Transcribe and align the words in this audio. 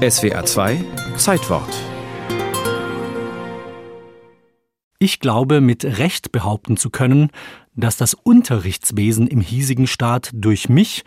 SWR 0.00 0.46
2 0.46 0.82
Zeitwort 1.18 1.68
Ich 4.98 5.20
glaube, 5.20 5.60
mit 5.60 5.84
Recht 5.84 6.32
behaupten 6.32 6.78
zu 6.78 6.88
können, 6.88 7.28
dass 7.74 7.98
das 7.98 8.14
Unterrichtswesen 8.14 9.26
im 9.26 9.42
hiesigen 9.42 9.86
Staat 9.86 10.30
durch 10.32 10.70
mich 10.70 11.04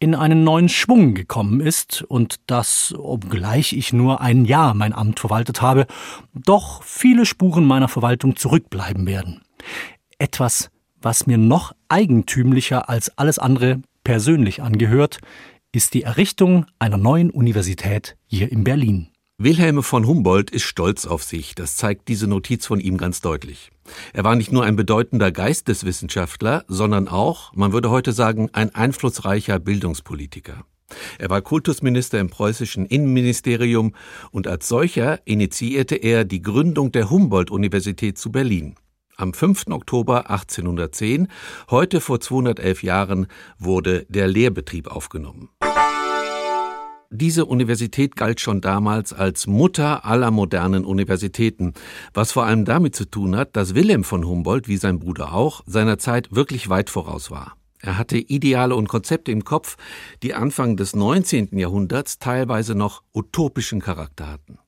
in 0.00 0.16
einen 0.16 0.42
neuen 0.42 0.68
Schwung 0.68 1.14
gekommen 1.14 1.60
ist 1.60 2.02
und 2.02 2.40
dass, 2.48 2.92
obgleich 2.98 3.72
ich 3.74 3.92
nur 3.92 4.20
ein 4.20 4.44
Jahr 4.44 4.74
mein 4.74 4.92
Amt 4.92 5.20
verwaltet 5.20 5.62
habe, 5.62 5.86
doch 6.34 6.82
viele 6.82 7.26
Spuren 7.26 7.64
meiner 7.64 7.86
Verwaltung 7.86 8.34
zurückbleiben 8.34 9.06
werden. 9.06 9.42
Etwas, 10.18 10.70
was 11.00 11.28
mir 11.28 11.38
noch 11.38 11.76
eigentümlicher 11.88 12.88
als 12.88 13.16
alles 13.16 13.38
andere 13.38 13.82
persönlich 14.02 14.62
angehört, 14.62 15.20
ist 15.72 15.94
die 15.94 16.02
Errichtung 16.02 16.66
einer 16.78 16.96
neuen 16.96 17.30
Universität 17.30 18.16
hier 18.26 18.50
in 18.50 18.64
Berlin. 18.64 19.08
Wilhelm 19.38 19.82
von 19.82 20.06
Humboldt 20.06 20.50
ist 20.50 20.62
stolz 20.62 21.04
auf 21.04 21.22
sich, 21.22 21.54
das 21.54 21.76
zeigt 21.76 22.08
diese 22.08 22.26
Notiz 22.26 22.64
von 22.64 22.80
ihm 22.80 22.96
ganz 22.96 23.20
deutlich. 23.20 23.70
Er 24.14 24.24
war 24.24 24.34
nicht 24.34 24.50
nur 24.50 24.64
ein 24.64 24.76
bedeutender 24.76 25.30
Geisteswissenschaftler, 25.30 26.64
sondern 26.68 27.06
auch, 27.06 27.52
man 27.54 27.72
würde 27.72 27.90
heute 27.90 28.12
sagen, 28.12 28.48
ein 28.54 28.74
einflussreicher 28.74 29.58
Bildungspolitiker. 29.58 30.64
Er 31.18 31.30
war 31.30 31.42
Kultusminister 31.42 32.18
im 32.18 32.30
preußischen 32.30 32.86
Innenministerium 32.86 33.94
und 34.30 34.46
als 34.46 34.68
solcher 34.68 35.20
initiierte 35.26 35.96
er 35.96 36.24
die 36.24 36.40
Gründung 36.40 36.92
der 36.92 37.10
Humboldt-Universität 37.10 38.16
zu 38.16 38.32
Berlin. 38.32 38.76
Am 39.18 39.32
5. 39.32 39.68
Oktober 39.70 40.30
1810, 40.30 41.28
heute 41.70 42.02
vor 42.02 42.20
211 42.20 42.82
Jahren, 42.82 43.26
wurde 43.58 44.04
der 44.10 44.28
Lehrbetrieb 44.28 44.88
aufgenommen. 44.88 45.48
Diese 47.10 47.44
Universität 47.44 48.16
galt 48.16 48.40
schon 48.40 48.60
damals 48.60 49.12
als 49.12 49.46
Mutter 49.46 50.04
aller 50.04 50.30
modernen 50.30 50.84
Universitäten, 50.84 51.72
was 52.12 52.32
vor 52.32 52.44
allem 52.44 52.64
damit 52.64 52.96
zu 52.96 53.04
tun 53.04 53.36
hat, 53.36 53.54
dass 53.54 53.74
Wilhelm 53.74 54.02
von 54.02 54.26
Humboldt, 54.26 54.66
wie 54.66 54.76
sein 54.76 54.98
Bruder 54.98 55.32
auch, 55.32 55.62
seiner 55.66 55.98
Zeit 55.98 56.34
wirklich 56.34 56.68
weit 56.68 56.90
voraus 56.90 57.30
war. 57.30 57.56
Er 57.80 57.98
hatte 57.98 58.18
Ideale 58.18 58.74
und 58.74 58.88
Konzepte 58.88 59.30
im 59.30 59.44
Kopf, 59.44 59.76
die 60.22 60.34
Anfang 60.34 60.76
des 60.76 60.96
19. 60.96 61.56
Jahrhunderts 61.56 62.18
teilweise 62.18 62.74
noch 62.74 63.02
utopischen 63.14 63.80
Charakter 63.80 64.28
hatten. 64.28 64.58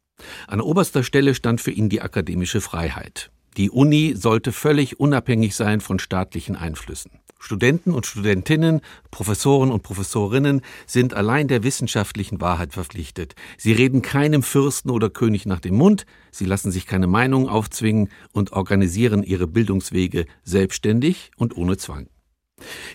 An 0.46 0.60
oberster 0.60 1.02
Stelle 1.02 1.34
stand 1.34 1.60
für 1.60 1.70
ihn 1.70 1.88
die 1.88 2.02
akademische 2.02 2.60
Freiheit. 2.60 3.30
Die 3.56 3.70
Uni 3.70 4.14
sollte 4.16 4.52
völlig 4.52 5.00
unabhängig 5.00 5.56
sein 5.56 5.80
von 5.80 5.98
staatlichen 5.98 6.54
Einflüssen. 6.54 7.10
Studenten 7.38 7.92
und 7.92 8.06
Studentinnen, 8.06 8.80
Professoren 9.10 9.70
und 9.70 9.82
Professorinnen 9.82 10.62
sind 10.86 11.14
allein 11.14 11.48
der 11.48 11.62
wissenschaftlichen 11.62 12.40
Wahrheit 12.40 12.72
verpflichtet. 12.72 13.34
Sie 13.56 13.72
reden 13.72 14.02
keinem 14.02 14.42
Fürsten 14.42 14.90
oder 14.90 15.08
König 15.08 15.46
nach 15.46 15.60
dem 15.60 15.76
Mund, 15.76 16.04
sie 16.30 16.44
lassen 16.44 16.70
sich 16.70 16.86
keine 16.86 17.06
Meinung 17.06 17.48
aufzwingen 17.48 18.10
und 18.32 18.52
organisieren 18.52 19.22
ihre 19.22 19.46
Bildungswege 19.46 20.26
selbstständig 20.42 21.30
und 21.36 21.56
ohne 21.56 21.76
Zwang. 21.76 22.08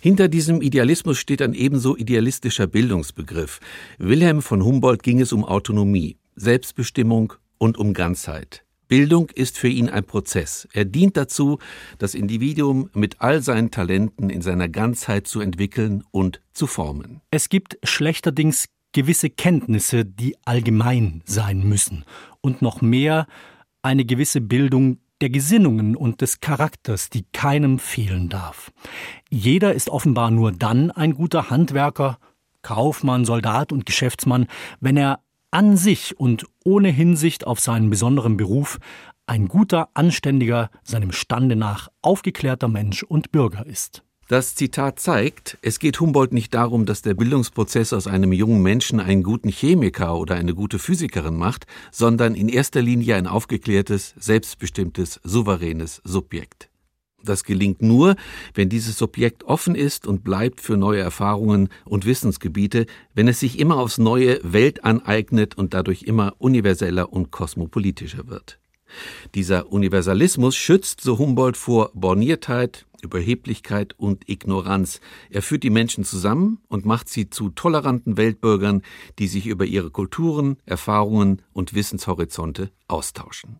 Hinter 0.02 0.28
diesem 0.28 0.62
Idealismus 0.62 1.18
steht 1.18 1.42
ein 1.42 1.54
ebenso 1.54 1.96
idealistischer 1.96 2.68
Bildungsbegriff. 2.68 3.60
Wilhelm 3.98 4.42
von 4.42 4.64
Humboldt 4.64 5.04
ging 5.04 5.22
es 5.22 5.32
um 5.32 5.46
Autonomie, 5.46 6.18
Selbstbestimmung 6.36 7.34
und 7.58 7.78
um 7.78 7.94
Ganzheit. 7.94 8.66
Bildung 8.88 9.30
ist 9.30 9.58
für 9.58 9.68
ihn 9.68 9.90
ein 9.90 10.04
Prozess. 10.04 10.68
Er 10.74 10.86
dient 10.86 11.18
dazu, 11.18 11.60
das 11.98 12.16
Individuum 12.16 12.90
mit 12.94 13.22
all 13.22 13.42
seinen 13.42 13.72
Talenten 13.72 14.30
in 14.30 14.42
seiner 14.42 14.70
Ganzheit 14.70 15.28
zu 15.28 15.40
entwickeln 15.40 16.04
und 16.12 16.42
zu 16.54 16.68
formen. 16.68 17.22
Es 17.32 17.50
gibt 17.50 17.78
schlechterdings 17.84 18.66
gewisse 18.92 19.30
Kenntnisse, 19.30 20.06
die 20.06 20.36
allgemein 20.46 21.24
sein 21.26 21.68
müssen 21.68 22.06
und 22.42 22.62
noch 22.62 22.82
mehr 22.82 23.28
eine 23.82 24.06
gewisse 24.06 24.42
Bildung 24.42 25.00
der 25.22 25.30
Gesinnungen 25.30 25.96
und 25.96 26.22
des 26.22 26.42
Charakters, 26.42 27.10
die 27.10 27.26
keinem 27.32 27.80
fehlen 27.80 28.30
darf. 28.30 28.72
Jeder 29.30 29.74
ist 29.74 29.90
offenbar 29.90 30.32
nur 30.32 30.52
dann 30.52 30.92
ein 30.92 31.14
guter 31.14 31.50
Handwerker, 31.50 32.18
Kaufmann, 32.62 33.26
Soldat 33.26 33.72
und 33.72 33.86
Geschäftsmann, 33.86 34.48
wenn 34.80 34.98
er 34.98 35.23
an 35.54 35.78
sich 35.78 36.20
und 36.20 36.46
ohne 36.66 36.90
Hinsicht 36.90 37.46
auf 37.46 37.60
seinen 37.60 37.90
besonderen 37.90 38.38
Beruf 38.38 38.80
ein 39.28 39.48
guter, 39.48 39.90
anständiger, 39.94 40.70
seinem 40.84 41.12
Stande 41.12 41.56
nach 41.56 41.90
aufgeklärter 42.02 42.68
Mensch 42.68 43.04
und 43.04 43.32
Bürger 43.32 43.66
ist. 43.66 44.04
Das 44.30 44.56
Zitat 44.56 45.00
zeigt, 45.00 45.58
es 45.62 45.80
geht 45.80 46.00
Humboldt 46.00 46.34
nicht 46.34 46.54
darum, 46.54 46.86
dass 46.86 47.02
der 47.02 47.14
Bildungsprozess 47.14 47.94
aus 47.94 48.08
einem 48.08 48.32
jungen 48.32 48.64
Menschen 48.64 49.00
einen 49.00 49.22
guten 49.22 49.50
Chemiker 49.50 50.18
oder 50.18 50.36
eine 50.36 50.56
gute 50.56 50.80
Physikerin 50.80 51.36
macht, 51.36 51.68
sondern 51.92 52.34
in 52.34 52.50
erster 52.50 52.82
Linie 52.82 53.16
ein 53.16 53.28
aufgeklärtes, 53.28 54.16
selbstbestimmtes, 54.18 55.20
souveränes 55.24 56.02
Subjekt. 56.04 56.70
Das 57.24 57.44
gelingt 57.44 57.82
nur, 57.82 58.16
wenn 58.54 58.70
dieses 58.70 58.98
Subjekt 58.98 59.46
offen 59.46 59.76
ist 59.76 60.08
und 60.08 60.24
bleibt 60.24 60.60
für 60.60 60.76
neue 60.76 61.00
Erfahrungen 61.00 61.70
und 61.86 62.06
Wissensgebiete, 62.06 62.86
wenn 63.14 63.30
es 63.30 63.40
sich 63.40 63.60
immer 63.60 63.78
aufs 63.78 63.98
neue 63.98 64.40
Welt 64.44 64.84
aneignet 64.84 65.58
und 65.58 65.74
dadurch 65.74 66.04
immer 66.04 66.36
universeller 66.40 67.14
und 67.14 67.32
kosmopolitischer 67.32 68.28
wird. 68.28 68.60
Dieser 69.36 69.72
Universalismus 69.72 70.56
schützt, 70.56 71.02
so 71.02 71.18
Humboldt, 71.18 71.58
vor 71.58 71.92
Borniertheit, 71.94 72.86
Überheblichkeit 73.02 73.94
und 73.98 74.30
Ignoranz. 74.30 75.00
Er 75.30 75.42
führt 75.42 75.64
die 75.64 75.70
Menschen 75.70 76.04
zusammen 76.04 76.60
und 76.68 76.86
macht 76.86 77.10
sie 77.10 77.30
zu 77.30 77.50
toleranten 77.50 78.18
Weltbürgern, 78.18 78.82
die 79.20 79.28
sich 79.28 79.48
über 79.48 79.66
ihre 79.66 79.92
Kulturen, 79.92 80.58
Erfahrungen 80.66 81.42
und 81.54 81.74
Wissenshorizonte 81.74 82.72
austauschen. 82.88 83.60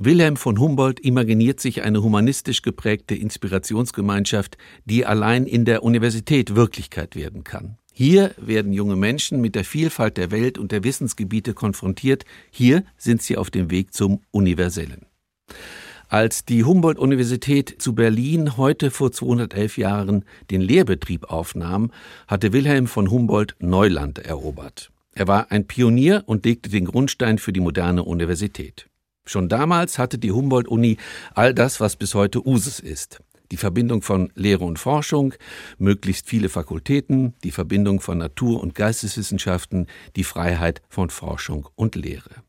Wilhelm 0.00 0.36
von 0.36 0.60
Humboldt 0.60 1.00
imaginiert 1.00 1.58
sich 1.58 1.82
eine 1.82 2.02
humanistisch 2.02 2.62
geprägte 2.62 3.16
Inspirationsgemeinschaft, 3.16 4.56
die 4.84 5.04
allein 5.04 5.44
in 5.44 5.64
der 5.64 5.82
Universität 5.82 6.54
Wirklichkeit 6.54 7.16
werden 7.16 7.42
kann. 7.42 7.78
Hier 7.92 8.32
werden 8.36 8.72
junge 8.72 8.94
Menschen 8.94 9.40
mit 9.40 9.56
der 9.56 9.64
Vielfalt 9.64 10.16
der 10.16 10.30
Welt 10.30 10.56
und 10.56 10.70
der 10.70 10.84
Wissensgebiete 10.84 11.52
konfrontiert. 11.52 12.24
Hier 12.50 12.84
sind 12.96 13.22
sie 13.22 13.36
auf 13.36 13.50
dem 13.50 13.72
Weg 13.72 13.92
zum 13.92 14.20
Universellen. 14.30 15.06
Als 16.08 16.44
die 16.44 16.62
Humboldt-Universität 16.62 17.74
zu 17.78 17.96
Berlin 17.96 18.56
heute 18.56 18.92
vor 18.92 19.10
211 19.10 19.78
Jahren 19.78 20.24
den 20.52 20.60
Lehrbetrieb 20.60 21.24
aufnahm, 21.24 21.90
hatte 22.28 22.52
Wilhelm 22.52 22.86
von 22.86 23.10
Humboldt 23.10 23.56
Neuland 23.58 24.20
erobert. 24.20 24.92
Er 25.12 25.26
war 25.26 25.50
ein 25.50 25.66
Pionier 25.66 26.22
und 26.26 26.46
legte 26.46 26.70
den 26.70 26.84
Grundstein 26.84 27.38
für 27.38 27.52
die 27.52 27.60
moderne 27.60 28.04
Universität. 28.04 28.88
Schon 29.28 29.50
damals 29.50 29.98
hatte 29.98 30.18
die 30.18 30.32
Humboldt-Uni 30.32 30.96
all 31.34 31.52
das, 31.52 31.80
was 31.80 31.96
bis 31.96 32.14
heute 32.14 32.46
Usus 32.46 32.80
ist. 32.80 33.20
Die 33.50 33.58
Verbindung 33.58 34.00
von 34.00 34.32
Lehre 34.34 34.64
und 34.64 34.78
Forschung, 34.78 35.34
möglichst 35.78 36.28
viele 36.28 36.48
Fakultäten, 36.48 37.34
die 37.44 37.50
Verbindung 37.50 38.00
von 38.00 38.18
Natur- 38.18 38.62
und 38.62 38.74
Geisteswissenschaften, 38.74 39.86
die 40.16 40.24
Freiheit 40.24 40.80
von 40.88 41.10
Forschung 41.10 41.68
und 41.74 41.94
Lehre. 41.94 42.47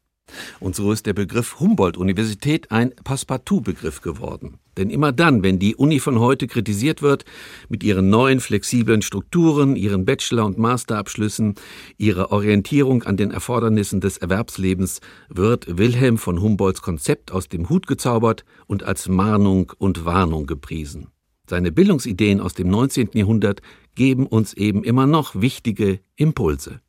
Und 0.60 0.76
so 0.76 0.92
ist 0.92 1.06
der 1.06 1.14
Begriff 1.14 1.60
Humboldt-Universität 1.60 2.72
ein 2.72 2.94
Passepartout-Begriff 3.04 4.02
geworden. 4.02 4.60
Denn 4.78 4.90
immer 4.90 5.12
dann, 5.12 5.44
wenn 5.44 5.60
die 5.60 5.76
Uni 5.76 6.00
von 6.00 6.20
heute 6.20 6.48
kritisiert 6.48 7.02
wird, 7.02 7.26
mit 7.68 7.84
ihren 7.84 8.10
neuen 8.10 8.40
flexiblen 8.40 9.02
Strukturen, 9.02 9.76
ihren 9.76 10.06
Bachelor- 10.06 10.46
und 10.46 10.58
Masterabschlüssen, 10.58 11.56
ihrer 11.98 12.32
Orientierung 12.32 13.04
an 13.04 13.18
den 13.18 13.32
Erfordernissen 13.32 14.00
des 14.00 14.18
Erwerbslebens, 14.18 15.02
wird 15.28 15.78
Wilhelm 15.78 16.18
von 16.18 16.42
Humboldts 16.42 16.82
Konzept 16.82 17.32
aus 17.32 17.50
dem 17.50 17.70
Hut 17.70 17.88
gezaubert 17.88 18.46
und 18.68 18.84
als 18.84 19.10
Mahnung 19.10 19.74
und 19.78 20.06
Warnung 20.06 20.46
gepriesen. 20.46 21.08
Seine 21.50 21.72
Bildungsideen 21.72 22.42
aus 22.42 22.54
dem 22.54 22.70
19. 22.70 23.10
Jahrhundert 23.14 23.62
geben 23.96 24.28
uns 24.28 24.54
eben 24.54 24.84
immer 24.84 25.08
noch 25.08 25.34
wichtige 25.34 26.00
Impulse. 26.16 26.80